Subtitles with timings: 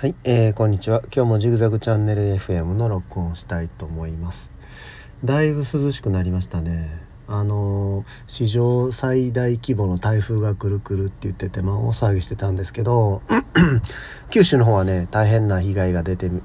[0.00, 1.02] はい、えー、こんにちは。
[1.14, 4.50] 今日もジグザグチャンネル FM の録音をしたいと思います。
[5.26, 6.88] だいぶ涼しくなりましたね。
[7.26, 13.20] あのー、史上最大規模の台風が来る来るって言ってて、まあ大騒ぎしてたんですけど、
[14.30, 16.40] 九州の方はね、大変な被害が出てる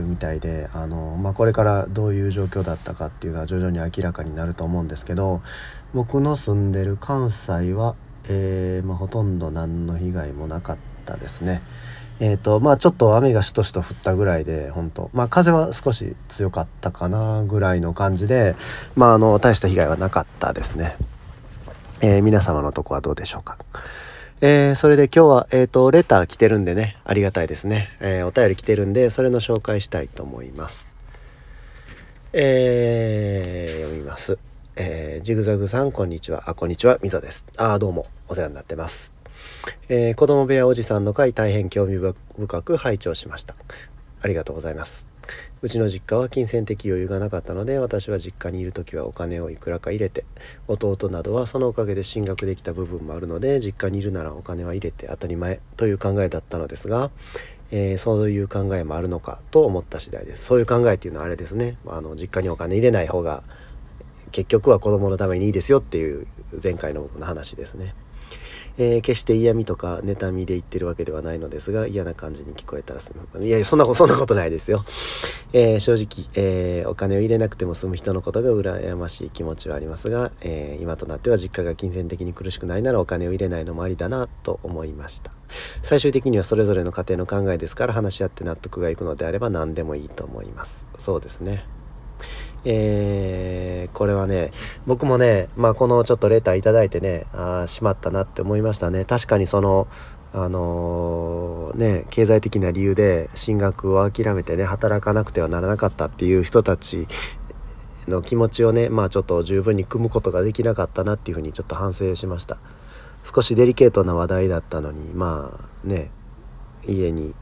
[0.00, 5.42] みたいで、あのー、まあこれからどういう状況だったかっていうのは徐々に明らかになると思うんですけど、
[5.94, 7.94] 僕の住んでる関西は、
[8.28, 11.62] えー、まあ、ほとんど何の被害もなかったですね。
[12.20, 18.56] えっ、ー、とまあちょっと雨がしとしと降ったぐらいで本当まあ風は少し強かったかなぐらいの感じで
[18.94, 20.96] まああの大した被害はなかったですね。
[22.00, 23.56] えー、皆様のとこはどうでしょうか。
[24.42, 27.88] えー、それで今日は、えっ、ー、と、レター来てるんでね、ありがたいですね。
[28.00, 30.90] えー、お便り来てるんで、それの紹介したいと思います。
[32.34, 34.38] えー、読みます。
[34.76, 36.44] えー、ジグザグさん、こんにちは。
[36.46, 36.98] あ、こんにちは。
[37.02, 37.46] みぞです。
[37.56, 39.15] あ、どうも、お世話になってます。
[39.88, 43.54] えー、子供部屋おじさんの回大変興味深く拝聴しました。
[44.22, 45.08] ありがとうございます。
[45.62, 50.24] うちの実家は金銭的余裕がなかったので私は実家にいる時はお金をいくらか入れて
[50.68, 57.10] 弟などはそのおかげで進学できた部分もあるので実家にいるならお金は入れて当たり前という考えだったのですが、
[57.70, 60.44] えー、そういう考えもあるのかと思った次第です。
[60.44, 61.76] そういう考えっていうのはあれですね。
[61.86, 63.42] あの実家にお金入れない方が
[64.32, 66.26] 結局は子供のためにいいですよっていう
[66.62, 67.94] 前回の僕の話ですね。
[68.78, 74.84] えー、決して嫌味とか妬みで言ってるわけではないのですが嫌な感じに聞こえたらすむいやそんなことそんなことないですよ、
[75.52, 85.32] えー、正直、えー、お金を入れなくても済む人のことが羨ましい気持ちはありますが、え今となっては実家が金銭的に苦しくないならお金を入れないのもありだなと思いました。
[85.82, 90.86] 最終的にはそれぞれの家庭の考えですから話し合って納得がいくのであれば何でもいいと思います。
[90.98, 91.64] そうですね。
[92.68, 94.50] えー、これはね、
[94.88, 99.04] 僕もね、まあこのちょっとレターいただいてね、ああ、しまったなって思いましたね。
[99.04, 99.86] 確かにその、
[100.32, 107.06] あのー、ね、経済的な理由で進学を諦めてね、働かなくてはならなかったっていう人たち
[108.08, 112.58] の気持ちをね、まあちょっと十分に組むことができなかったなっていうふうにちょっと反省しました。
[113.22, 115.52] 少しデリケートな話題だったのに、ま
[115.84, 116.10] あね、
[116.84, 117.36] 家に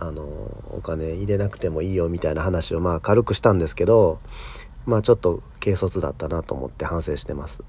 [0.00, 0.22] あの
[0.70, 4.20] お金入れなくてもいいよみたいな話をまあ軽くしたんですけど
[4.86, 7.62] まあちょっと軽率だったなと思って反省してます。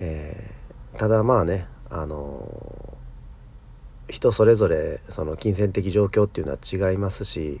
[0.00, 2.98] えー、ただまあねあの
[4.08, 7.60] 人それぞれその金銭的状況っていうのは違いますし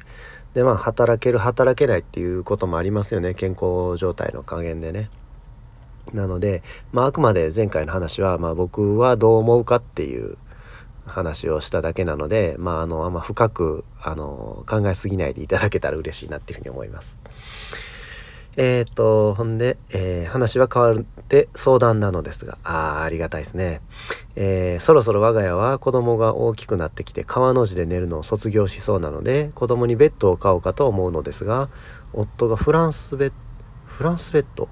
[0.54, 5.10] でまあ働ける働けないっていうこともありますよね健康状態の加減でね。
[6.12, 10.36] なので、まあ、あくまで前回の話は、まあ、僕はどう思うかっていう
[11.06, 17.20] 話をしただけなので、まあ、あの、あんま深く、あの、考えすぎないでいただけたら嬉しいなっていうふうに思います。
[18.56, 23.80] えっ、と、ほんで、えー、話は変わって相談なのですが、ああ、ありがたいですね。
[24.36, 31.70] えー、そろそろ我が家は子供が大きくなってきて川の字で寝るのを卒業しそうなので、子供にベッドを買おうかと思うのですが、
[32.12, 33.34] 夫がフランスベッド、
[33.86, 34.68] フランスベッド？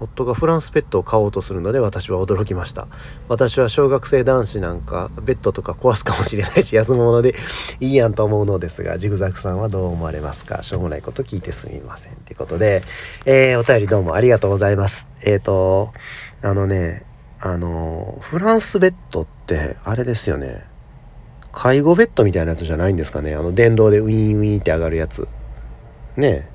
[0.00, 2.88] 夫がフランスペットを買おうとするので私は驚きました。
[3.28, 7.34] 私は小学生男子なんかベッドとか壊すかもしれないし休むもので
[7.80, 10.62] いいやんと思うのですがジグザグさんはどう思われますか？
[10.62, 12.82] しょうもないこと聞いてすみませんということで、
[13.24, 15.08] えー、お便りどうもありがとうございます。
[15.22, 15.92] えっ、ー、と
[16.42, 17.04] あのね
[17.40, 20.64] あのフランスベッドってあれですよね。
[21.52, 23.34] 介護ベッドみたいなやつじゃないんですかね？
[23.34, 25.28] あの電動でウィンウィンって上がるやつ。
[26.16, 26.53] ねえ。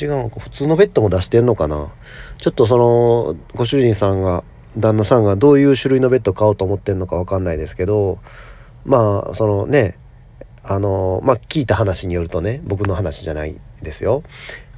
[0.00, 1.92] 違う普通のベッドも出してんのかな？
[2.38, 4.44] ちょっとそのご主人さんが
[4.76, 8.18] 旦那さんがどういう種類のベッド買おうと思ってんのか分かんないですけど
[8.84, 9.98] まあそのね
[10.62, 14.22] あのまあ聞いた話によるとね僕の話じゃないですよ。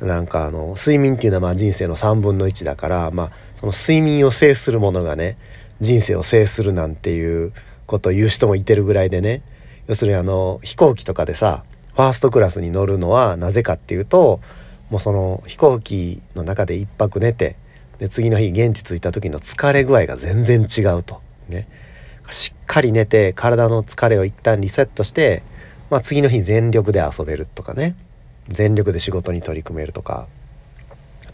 [0.01, 5.39] なんかあの睡眠っていうのはまあ人生の3分の1だからまあその睡眠を制するものがね
[5.81, 7.53] 人生を制するなんていう
[7.87, 9.43] ことを言う人もいてるぐらいでね
[9.87, 14.41] 要するにあの飛行機とかでさファーストクラスに乗るのはなぜかっていうと
[14.91, 17.57] もうその飛行機の中で1泊寝て
[17.99, 21.21] で次の日現地着いた時の疲れ具合が全然違うと。
[21.49, 21.69] ね、
[22.31, 25.43] しっかり寝て体の疲れを一旦リセットして、
[25.91, 27.95] まあ、次の日全力で遊べるとかね
[28.49, 30.27] 全力で仕事に取り組めるとか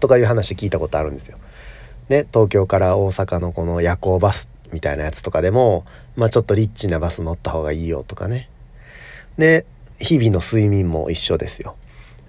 [0.01, 1.39] とかいう話聞いたことあるんですよ。
[2.09, 5.85] ね、東京から大阪のこの夜行バスみたいなやつとかでも、
[6.17, 8.49] まあ、ちょっとリッチなバス乗った方がいいよとかね。
[9.41, 9.67] で
[9.99, 11.75] 日々の睡眠も一緒ですよ。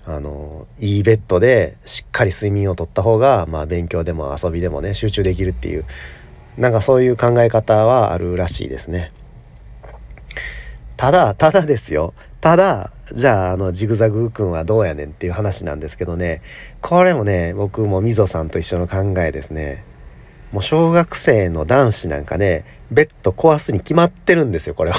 [0.04, 5.86] あのいいベッドでしっかり睡眠をとった方が、まあ、勉強でも遊びでもね集中できるっていう
[6.58, 9.12] なんかそういう考え方はあるらしいですね。
[10.98, 16.42] ただただですよただじゃああのジグザグ君はどうやねんっていう話なんですけどね
[16.82, 19.84] これもね僕もみぞさんと一緒の考えですね。
[20.52, 24.98] もう小学生の男子なんかねベッド壊すに決まってるんですよこれは。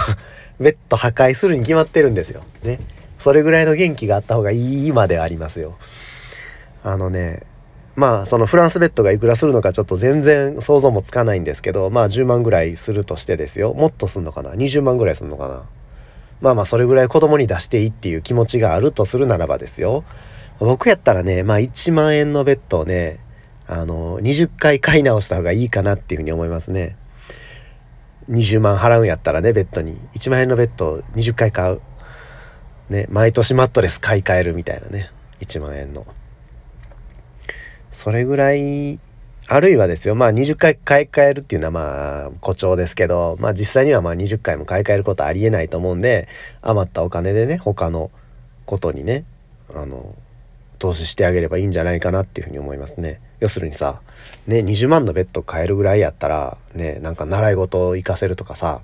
[0.62, 2.42] ベッド破壊するに決まってるんですよ。
[2.62, 2.80] ね。
[3.18, 5.76] それぐらいの元気があった方がいいまでありますよ。
[6.82, 7.42] あのね、
[7.94, 13.74] まあそのフランスベッドがいくらするのかちょっと全然想像もつかないんですけど、まあ10万ぐらいするとしてですよ。
[13.74, 15.64] もっとすんのかな ?20 万ぐらいすんのかな？
[16.40, 20.04] まあまあそれぐらい子供に出していいっていう気持ちがあるとするならばですよ。
[20.58, 23.20] 僕やったらね、まあ1万円のベッドをね、
[23.66, 26.96] あの、20回買い直した方がいいかなっていうふうに思いますね。
[28.30, 29.96] 20万払うんやったらね、ベッドに。
[30.14, 31.80] 1万円のベッドを20回買う。
[32.90, 35.10] ね、毎年マットレス買い替えるみたいなね。
[35.40, 36.06] 1万円の。
[37.92, 38.98] それぐらい、
[39.48, 46.28] あるいはですよ、まあ20回買い替えるっていうのはまあ誇張ですけど、まあ実際にはまあ20回も買い替えることありえないと思うんで、
[46.60, 48.10] 余ったお金でね、他の
[48.66, 49.24] ことにね、
[49.74, 50.14] あの、
[50.82, 53.20] 投資してあげればいいんじゃないかなっていうふうに思いますね。
[53.38, 54.00] 要するにさ、
[54.49, 58.81] ね、20万のベッド買えるぐらいやったら、ね、なんか習い事を行かせるとかさ、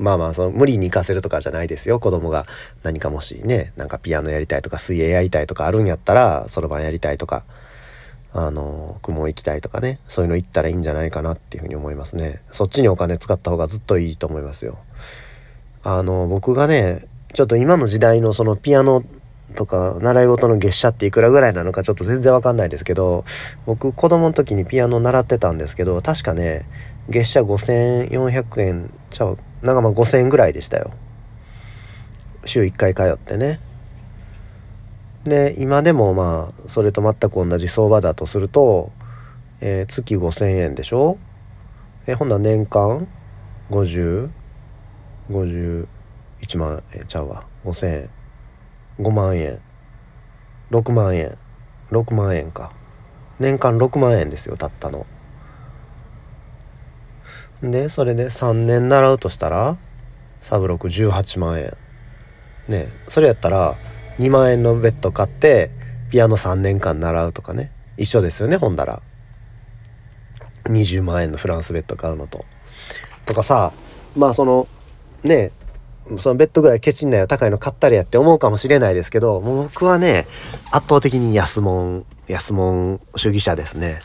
[0.00, 2.00] まあまあその無理に行かせるとかじゃないですよ。
[2.00, 2.44] 子供が
[2.82, 7.44] 何かもしねなんかピアノやりたいとか水泳やりたいとかあるんやったらそろばんやりたいとか
[8.32, 12.42] あの雲行きたいとかねそういうの行ったらいいんじゃないかなっていうふうに思いますね。
[12.50, 14.78] そっちにお金使った方がずっといいと思いますよ。
[15.84, 19.04] あの僕がねちょっと今の時代のそのピアノ
[19.54, 23.24] とか習い事の月謝っていくらぐらいなのかちょっと全然わかんないですけど
[23.66, 26.68] 僕子供の時にピアノ習ってたんですけど確かね
[27.08, 30.92] 月謝5400円ちゃうなんかまあ5000円ぐらいでしたよ。
[32.44, 33.60] 週1回通ってね。
[35.24, 38.92] で今でもまあそれと全く同じ相場だとすると、
[39.60, 41.18] えー、月5,000円でしょ？
[42.06, 43.08] えー、ほんな年間
[43.70, 45.88] ？5051
[46.58, 46.82] 万？
[46.94, 47.44] 円ちゃうわ。
[47.64, 48.10] 5,000円。
[48.98, 49.60] 5万円。
[50.70, 51.38] 6万円。
[51.90, 52.72] 6万円か。
[53.38, 55.06] 年間6万円ですよたったの。
[57.62, 59.76] でそれで3年習うとしたら
[60.42, 61.76] サブロク18万円。
[62.68, 63.76] ねそれやったら
[64.18, 65.70] 2万円のベッド買って
[66.10, 67.72] ピアノ3年間習うとかね。
[67.96, 69.02] 一緒ですよねほんだら。
[70.64, 72.44] 20万円のフランスベッド買うのと。
[73.26, 73.72] とかさ
[74.16, 74.66] まあその
[75.22, 75.52] ね
[76.16, 80.26] そのベッドぐらいケチんなよ高いの買ったりやって思うかもしれないですけどもう僕はね
[80.70, 84.00] 圧倒的に安物安物主義者ですね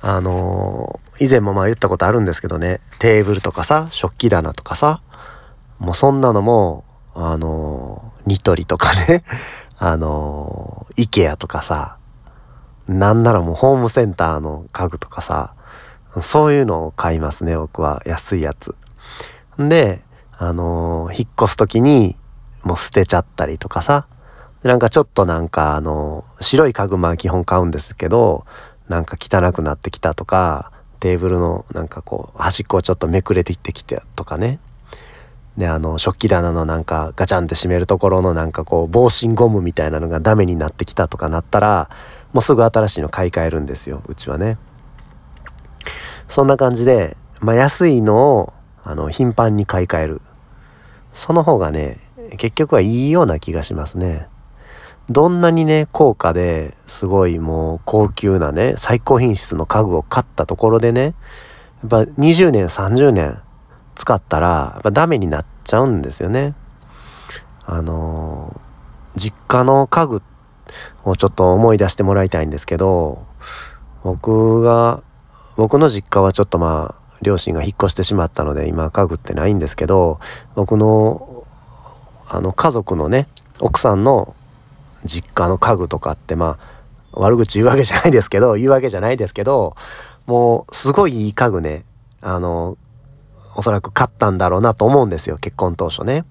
[0.00, 5.02] あのー、以前もまあ言ったことあるんですけどねテーブルとかさ食器棚とかさ
[5.78, 6.84] もうそんなのも
[7.14, 9.24] あのニトリとかね
[9.78, 11.96] あのイケアとかさ
[12.86, 15.54] なんならもうホームセンターの家具とかさ
[16.20, 18.74] そういうのを買いますね僕は安いやつ。
[19.58, 20.02] で
[20.38, 22.16] あの引っ越す時に
[22.62, 24.06] もう捨てちゃったりとかさ
[24.62, 28.46] なんかちょっとなんかあの白い家具まあ基本買うんですけど
[28.88, 34.58] なんか汚くなってきたとかテーブルのなんかこう端っこをちょっとめくれてきてきてとかね
[35.58, 41.90] であの食器棚のなんかガチャンって閉めるところのなんかこう防振ゴムみたいなのがダメになってきたとかなったら
[42.32, 44.58] もうすぐ新しいの買い替えるんですようちはね。
[46.28, 48.52] そんな感じで、まあ、安いのを
[48.84, 50.20] あの頻繁に買い替える
[51.12, 51.98] その方がね
[52.36, 54.28] 結局はいいような気がしますね。
[55.10, 61.14] どんなにね高価ですごいもう高級なね最高品質の家具を買ったところでねやっ
[61.88, 63.38] ぱ20年30年
[63.94, 66.54] 使ったらやっぱダメになっちゃうんですよね。
[67.66, 68.60] あの
[69.16, 70.22] 実家の家具
[71.04, 73.26] をちょっと思い出してもらいたいんですけど
[74.02, 75.02] 僕が
[75.56, 80.20] 僕の実家はちょっとまあ両親が引っ越してしまったので今家具ってないんですけど
[80.54, 81.44] 僕の
[82.28, 83.26] あの家族のね
[83.58, 84.36] 奥さんの
[85.04, 89.74] 実家の家具とかってまあ悪口言うわけじゃないですけど言うわけじゃないですけど
[90.26, 91.84] もうすごいいい家具ね
[92.20, 92.78] あの
[93.56, 96.24] おそらく買ったんだろうなと思うんですよ結婚当初ね。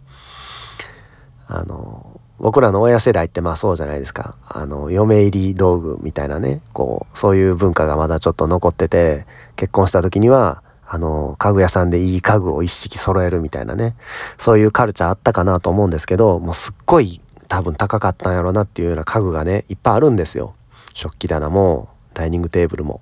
[1.48, 10.63] あの僕らの親世代ってまあそうじゃないですかあの嫁入り道具みたいなねこうそういう文化がまだちょっと残ってて結婚した時には
[10.94, 13.96] あの家具屋さんでいい家具を一式揃えるみたいなね。
[14.38, 20.54] そういうカルチャーあったかなと思うんですけどもうすっごい多分高かったんやろなっていうような家具がねいっぱいあるんですよ。
[20.94, 23.02] 食器棚もダイニングテーブルも。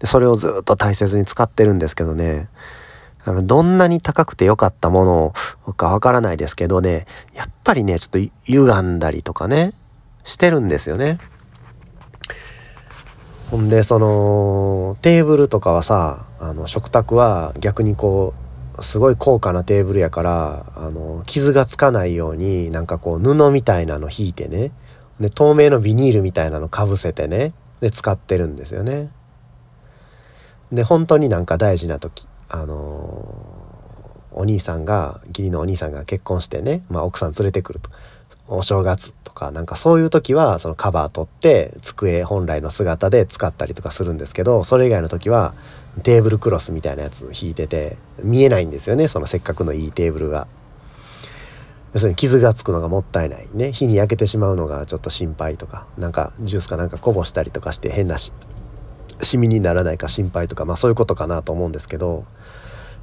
[0.00, 2.48] でそれをずっと大切に使ってるんですけどね。
[3.44, 5.32] どんなに高くて良かったも
[5.66, 9.72] のかわからないですけどね、やっぱりね、ちょっと歪んだりとかね、
[10.24, 11.18] してるんですよね。
[13.50, 18.34] ほんで、その、テーブルとかはさ、あの、食卓は逆にこ
[18.78, 24.72] う、すごい高価なテーブルやから、あの、傷がつかないように、なんかこう、布みたいなの引いてね、
[25.20, 29.10] で、透明のビニールみたいなのかぶせてね、で、使ってるんですよね。
[30.72, 33.54] で、本当になんか大事な時、あの
[34.30, 37.90] お兄さんが義理のお兄さんが結婚してね、まあ、奥さん連れてくると。
[38.48, 39.14] お正月。
[39.34, 45.54] かなんかそういう時はそのカバー取って机本来の姿で使ったりとかするんですけどそれ以外の時は
[46.02, 50.46] テーブルクロスみたいなやつ引いてて見えないんですよねそのせっかくのいいテーブルが。
[51.92, 58.32] 要するに傷がつくのがもったいないね火に焼けてしまうのがちょっと心配とかなんかジュースかなんかこぼしたりとかして変なし
[59.22, 62.24] シミにならないか心配とかまあそういうことかなと思うんですけど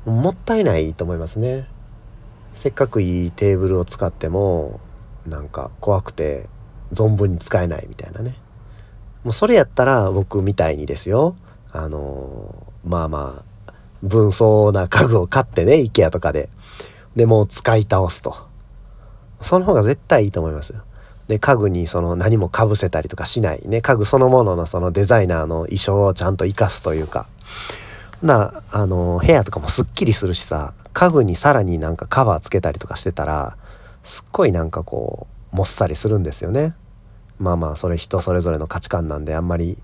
[0.05, 1.67] もったいないと思いますね
[2.53, 4.81] せっかくいいテーブルを使っても
[5.25, 6.47] なんか怖くて
[6.91, 8.35] 存分に使えないみたいなね。
[9.23, 11.35] もうそれやったら僕みたいにですよ。
[11.71, 13.73] あのまあまあ
[14.03, 16.49] 分相な家具を買ってね IKEA とかで。
[17.15, 18.35] でもう使い倒すと。
[19.41, 20.83] その方が絶対いいと思いますよ。
[21.27, 23.61] で家具にその何もかぶせたりとかしない。
[23.65, 27.27] ね家具そのもののそのデザイナーの衣装をちゃんと生かすというか。
[28.23, 33.57] なあの部屋とかもすっきりするしさ家具にさらになんかカバーつけたりとかしてたら
[34.03, 36.75] すっごいなんかこうもっさりするんですよね。
[37.39, 39.77] まあまあそれ人それぞれの価値観なんであんまり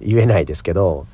[0.00, 1.06] 言えないですけど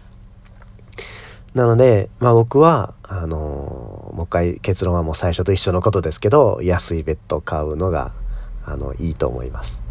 [1.55, 8.15] なので、まあ僕は、あのー、もう一回結論はもう最初と一緒のことですけど、安いベッド買うのが、
[8.65, 9.83] あの、いいと思います。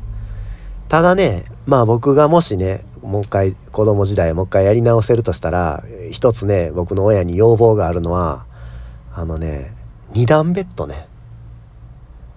[0.87, 8.45] ただね、まあ僕がもしね、もう一回子供時代もう一回やり直せるとしたら、一つね、僕の親に要望があるのは、
[9.11, 9.73] あのね、
[10.13, 11.08] 二段ベッドね。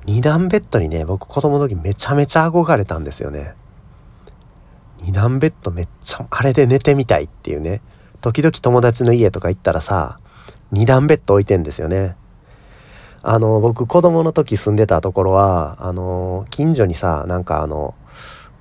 [0.04, 3.54] 二段ベッドにね、僕子供の時めちゃめちゃ憧れたんですよね。
[5.02, 7.82] 二段ベッドめっちゃ、あれで寝てみたいっていうね。
[8.21, 10.18] 時々友達の家とか行ったらさ、
[10.71, 12.16] 二段ベッド置いてんですよね。
[13.23, 17.94] あの、僕子供の時住んでたところは、あの、近所にさ、なんかあの、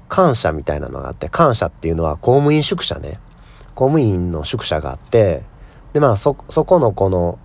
[0.08, 3.20] 感謝みたいなのがあって、感謝っていうのは公務員宿舎ね。
[3.74, 5.44] 公務員の宿舎があって、
[5.94, 7.40] で、まあそ、そこの子の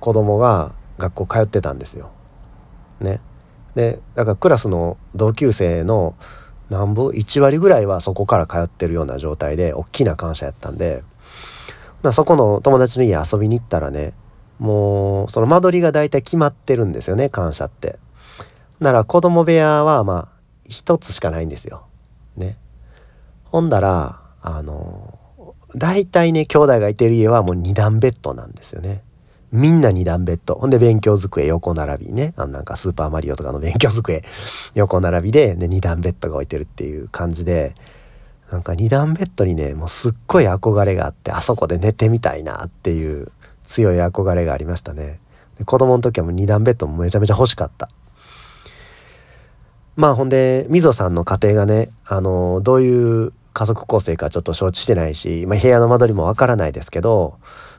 [0.00, 2.10] 子供が学校通ってたんですよ。
[3.00, 3.20] ね。
[3.74, 6.14] で、だからクラスの同級生の
[6.70, 11.02] なんぼ1割ぐらいはそこから通ってるような状態で、大きな感謝やったんで、
[12.12, 14.12] そこの友達の家遊びに行ったらね
[14.58, 17.98] もうその間取りが大体決まってるんですよね感謝って。
[18.80, 20.28] なら子供部屋はまあ
[20.68, 21.86] 一つしかないんですよ。
[22.36, 22.56] ね。
[23.44, 25.18] ほんだらあの
[25.74, 29.02] 大体ね兄弟がいてる家はもう二段ベッドなんですよね。
[29.50, 30.54] みんな二段ベッド。
[30.56, 32.34] ほんで勉強机横並びね。
[32.36, 34.22] あなんかスーパーマリオとかの勉強机
[34.74, 37.74] 横並びで、で二段ベッドが置いてるっていう感じで、
[38.50, 43.30] なんか二段ベッドにねもうすっごい憧れがあってあそこで寝てみたいなっていう
[43.64, 45.20] 強い憧れがありましたね
[45.58, 47.90] で子供の時はもう二段ベッドもめちゃめちゃ欲しかった
[49.96, 57.38] まあほんでみぞさんの家庭がねあのどういう家族構成かちょっと承知してないし、まあ、部屋の間取りもわからないですけど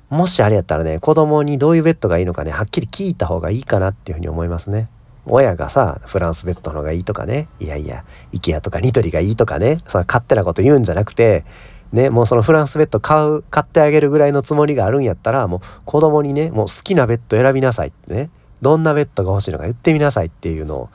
[0.10, 4.90] もしあれやったらね子供にどういうベッドがいいのかねはっきり聞いた方がいいかなっていうふうに思いますね。
[5.26, 11.46] 親がさ、フランスベッドの方がいいとかね、いやいや、イケアとかニトリがいいとかね、その勝手なこと言うんじゃなくて、
[11.92, 18.30] ね、もうそのフランスベッド買う、買ってあげるぐらいのつもりがあるんやったら、もう子供にね、もう好きなベッド選びなさいってね、
[18.62, 20.90] どんなベッドが欲しいのか言ってみなさいっていうの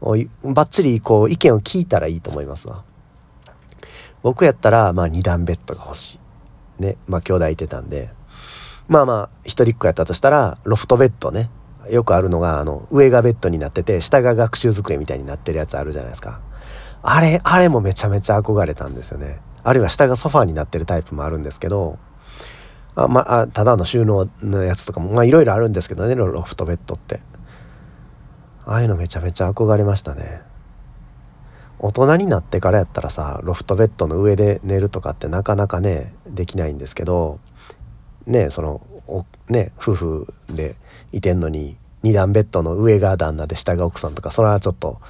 [0.00, 2.84] を、バッチリこう意見を聞いたらいいと思いますわ。
[4.22, 6.18] 僕やったら、まあ二段ベッドが欲し
[6.78, 6.82] い。
[6.82, 8.10] ね、まあ兄弟いてたんで、
[8.88, 11.50] まあまあ一人っ子やったとしたら、ロフトベッドね。
[11.90, 16.40] よくあるのが、あの、上がベッドになってて、下が学習机みたいになってるやつあるじゃないですか。
[17.02, 19.40] あれ、あれもめちゃめちゃ憧れたんですよね。
[19.62, 21.98] あるいは下がソファーになってるタイプもあるんですけど、
[22.94, 27.20] あまあ、ただの収納のやつとかも、まあいろいろあるんですけどね、ロフトベッドって。
[28.64, 30.42] ああいうのめちゃめちゃ憧れましたね。
[31.78, 37.38] 大人になってからやったらさ、ロフトベッドの上で寝るとかってなかなかね、できないんですけど、
[38.28, 38.80] ね、その、
[39.48, 40.76] ね、夫婦で
[41.12, 45.00] いてんのに2段ベッドの上が旦那で下が奥さんとかそれはちょっと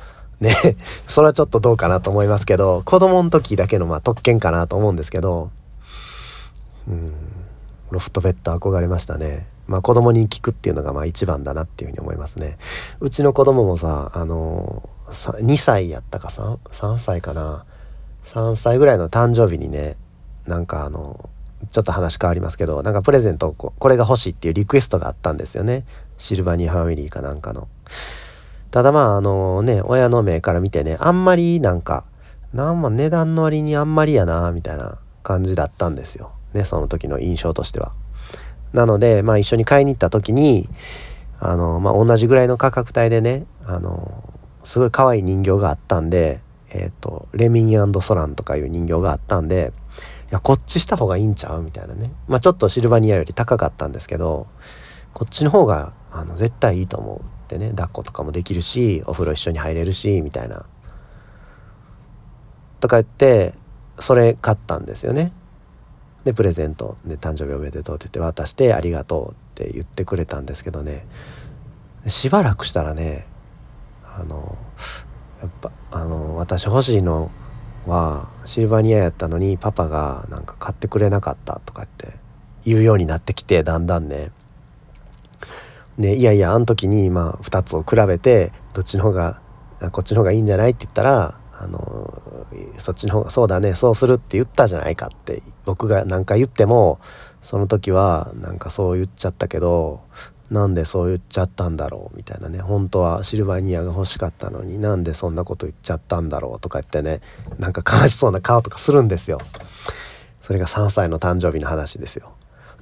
[0.41, 0.55] ね
[1.07, 5.51] それはちょっとどうかなと思いますけど子供の時だけのまあ特権かなと思うんですけど
[6.89, 7.13] うん
[7.91, 9.47] ロフトベッド憧れましたね。
[9.67, 12.59] まあ子供に聞くっていうのがまあ一番だなっていうふうに思いますね。
[13.01, 17.65] うちの子供もさあの2歳やったか 3, 3歳かな。
[18.27, 19.97] 3歳ぐらいの誕生日にね
[20.47, 21.31] なんかあの
[21.71, 25.85] ちょっと話変わりますけどなんかプレゼントこれが欲しいっていうリクエストがあったんですよね。
[26.19, 27.69] シルバニーファミリーかなんかの。
[28.71, 32.05] ただまああのね親の目から見てねあんまりなんか
[32.53, 36.33] なんも値段の割にあんまりやなみたいな感じだったんですよ。
[36.55, 37.93] ねその時の印象としては。
[38.73, 40.69] なのでまあ一緒に買いに行った時に
[41.41, 44.23] あのまあ同じぐらいの価格帯でねあの
[44.65, 49.73] すごい可愛い人形があったんでえっ、ー、とレミンソランとかいう人形があったんで
[50.31, 51.63] や、こっちした方がいいんちゃう？
[51.63, 52.13] みたいなね。
[52.27, 54.47] まあちょっとシルバニアより高かったんですけど、
[55.15, 60.67] こっちの方があの絶対いいと思うってね抱っことかもできるしお風呂一緒に入れるしみたいな。
[62.81, 63.55] とか言って
[63.99, 65.33] それ買ったんですよね。
[66.25, 71.07] でプレゼントで誕生日おめでとうって言って渡してありがとうって言ってくれたんですけどね。
[72.07, 73.27] しばらくしたらね
[74.05, 74.59] あの
[75.41, 77.31] やっぱあの私欲しいの
[77.87, 82.15] はシルバニアやったのにパパがなんか買ってくれなかったとかって
[82.65, 84.31] 言うようになってきてだんだんね。
[85.99, 89.41] でいやいやあの時にまあ2つを比べてどっちの方が
[89.93, 92.23] こっちの方がいいんじゃないって言ったらあの
[92.77, 97.01] そっちの方がそうだねそうするって言ったじゃないかって僕が何か言っても
[97.43, 100.03] その時はなんかそう言っちゃったけど
[100.51, 107.21] なんでそう言っちゃったんだろうみたいなね本当はシルバニアが欲しかったのになんでそんなこと言っちゃったんだろうとか言ってね
[107.59, 109.41] なんか悲しそうな顔とかするんですよ。
[110.41, 112.33] それが3歳の誕生日の話ですよ。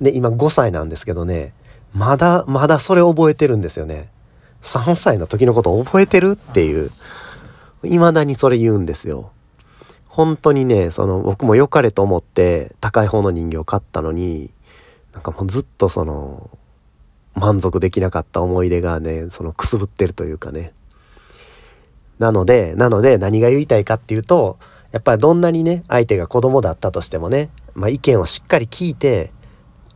[0.01, 1.55] で今5歳なんですけどね
[1.93, 4.11] まだまだそれ覚えてるんですよね。
[4.63, 6.91] 3歳の時のこと覚えてるっていう
[7.83, 9.33] 未だにそれ言うんですよ。
[10.07, 14.53] 本当にねその僕も良かれと思って高い方の人形を買ったのに
[15.13, 16.51] なんかもうずっとその
[17.37, 20.73] 満足できなかった思い出がねそのくすぶってるというかね
[22.19, 24.59] なのでなので何が言いたいかっていうと
[24.93, 29.33] やっぱりどんなにね相手が子供だったとしてもね、まあ、意見をしっかり聞いて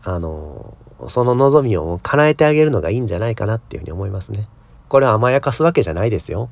[0.02, 0.76] あの
[1.08, 4.48] その望みを叶えてあげるのがいいんじゃないかなっていうふうに思いますね。
[4.88, 6.50] これは甘やかすわけじゃないですよ。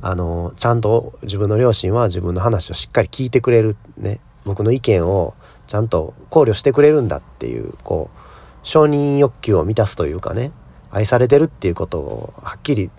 [0.00, 5.34] あのちゃんと自分の両親は自分の話をしっかり聞いてくれるね僕の意見を
[5.66, 8.21] ちゃんと考慮してくれるんだっていうこう
[8.62, 10.52] 承認欲求を満たすというかね
[10.90, 12.90] 愛されてるっていうことをはっきり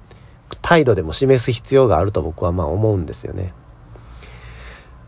[0.62, 3.54] 態度でも示す必要があると僕はまあ思うんですよね。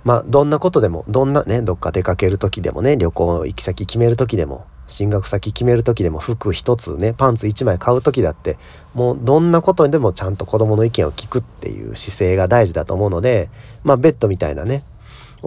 [0.04, 8.60] まあどんなことでもどんなねどっか出かける時でもね旅行行き先決める時でも進学先決める時でも服一つねパンツ一枚買う時だって
[8.94, 13.50] もうどんなことでもちゃんと子供の意見を聞くっていう姿勢が大事だと思うので
[13.84, 14.84] まあベッドみたいなね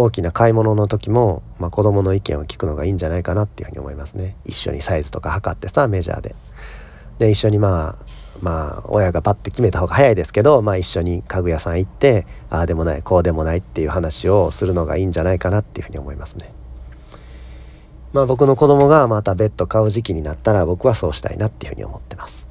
[0.00, 6.37] 大きな買い物の時も、まあ、子供の意見を聞くのがいいんじゃないかなっていうふうに思いますね一緒にサイズとか測ってさメジャーで
[7.18, 8.06] で一緒にまあ
[8.40, 16.52] まあ親がパッて決めた方が早いですけど、まあ、一緒に家具屋さん行ってああでもないこうでもないっていう話をするのがいいんじゃないかなっていうふうに思いますね。
[18.12, 22.48] まあ僕の子供がまたベッド買う時期になったら僕はそうしたいなっていうふうに思ってます。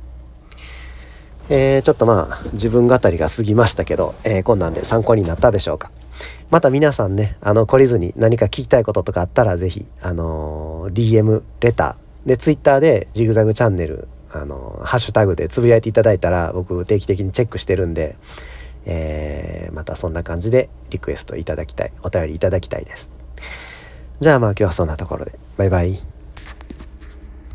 [1.50, 5.92] えー、ちょっとまあ自分語りが過ぎましたけど、えー、こんなんで参考になったでしょうか。
[6.50, 18.18] また皆さんね、あの、懲りずに何か聞きたいこととかあったら、ぜひ、あのー、DM、レター、で、Twitter でジグザグチャンネル、あのー、ハッシュタグでつぶやいていただいたら、僕定期的にチェックしてるんで、
[18.86, 23.14] えー、またそんな感じでリクエストいただきたい、お便りいただきたいです。
[24.20, 26.17] じゃあまあ今日はそんなところで、バイバイ。